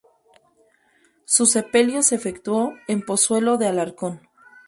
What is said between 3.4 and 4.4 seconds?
de Alarcón.